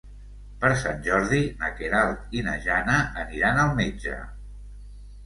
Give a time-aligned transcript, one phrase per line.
[0.61, 4.15] Per Sant Jordi na Queralt i na Jana aniran al metge.